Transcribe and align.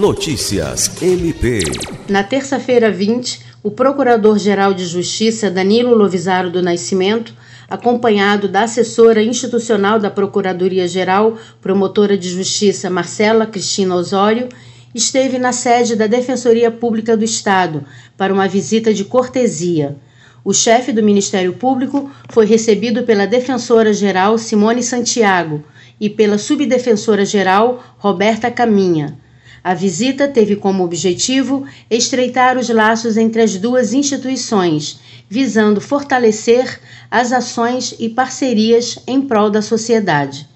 Notícias 0.00 0.90
MP. 1.02 1.60
Na 2.08 2.22
terça-feira 2.22 2.90
20, 2.90 3.38
o 3.62 3.70
Procurador-Geral 3.70 4.72
de 4.72 4.86
Justiça 4.86 5.50
Danilo 5.50 5.94
Lovisaro 5.94 6.50
do 6.50 6.62
Nascimento, 6.62 7.34
acompanhado 7.68 8.48
da 8.48 8.62
assessora 8.62 9.22
institucional 9.22 9.98
da 9.98 10.10
Procuradoria-Geral, 10.10 11.36
promotora 11.60 12.16
de 12.16 12.30
Justiça 12.30 12.88
Marcela 12.88 13.44
Cristina 13.44 13.94
Osório, 13.94 14.48
esteve 14.94 15.38
na 15.38 15.52
sede 15.52 15.94
da 15.94 16.06
Defensoria 16.06 16.70
Pública 16.70 17.14
do 17.14 17.22
Estado 17.22 17.84
para 18.16 18.32
uma 18.32 18.48
visita 18.48 18.94
de 18.94 19.04
cortesia. 19.04 19.98
O 20.42 20.54
chefe 20.54 20.92
do 20.92 21.02
Ministério 21.02 21.52
Público 21.52 22.10
foi 22.30 22.46
recebido 22.46 23.02
pela 23.02 23.26
Defensora-Geral 23.26 24.38
Simone 24.38 24.82
Santiago 24.82 25.62
e 26.00 26.08
pela 26.08 26.38
Subdefensora-Geral 26.38 27.84
Roberta 27.98 28.50
Caminha. 28.50 29.18
A 29.62 29.74
visita 29.74 30.26
teve 30.26 30.56
como 30.56 30.82
objetivo 30.82 31.66
estreitar 31.90 32.56
os 32.56 32.68
laços 32.70 33.16
entre 33.16 33.42
as 33.42 33.56
duas 33.56 33.92
instituições, 33.92 35.00
visando 35.28 35.80
fortalecer 35.80 36.80
as 37.10 37.32
ações 37.32 37.94
e 37.98 38.08
parcerias 38.08 38.98
em 39.06 39.20
prol 39.20 39.50
da 39.50 39.60
sociedade. 39.60 40.48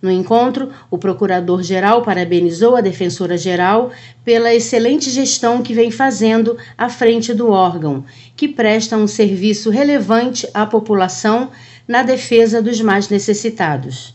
No 0.00 0.10
encontro, 0.10 0.70
o 0.90 0.98
procurador-geral 0.98 2.02
parabenizou 2.02 2.76
a 2.76 2.82
defensora-geral 2.82 3.90
pela 4.22 4.54
excelente 4.54 5.10
gestão 5.10 5.62
que 5.62 5.72
vem 5.72 5.90
fazendo 5.90 6.58
à 6.76 6.90
frente 6.90 7.32
do 7.32 7.48
órgão, 7.48 8.04
que 8.36 8.46
presta 8.46 8.98
um 8.98 9.06
serviço 9.06 9.70
relevante 9.70 10.46
à 10.52 10.66
população 10.66 11.50
na 11.88 12.02
defesa 12.02 12.60
dos 12.60 12.80
mais 12.82 13.08
necessitados. 13.08 14.14